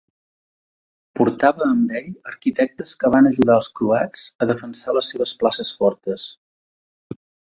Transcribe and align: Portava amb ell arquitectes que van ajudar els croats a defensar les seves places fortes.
Portava 1.19 1.65
amb 1.73 1.91
ell 1.99 2.07
arquitectes 2.31 2.95
que 3.03 3.11
van 3.17 3.29
ajudar 3.31 3.59
els 3.61 3.69
croats 3.81 4.23
a 4.45 4.49
defensar 4.55 4.97
les 4.99 5.13
seves 5.15 5.35
places 5.43 5.73
fortes. 5.83 6.27